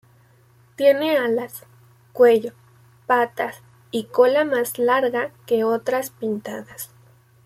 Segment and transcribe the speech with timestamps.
[0.77, 1.67] Tiene alas,
[2.11, 2.53] cuello,
[3.05, 3.61] patas
[3.91, 6.89] y cola más larga que otras pintadas.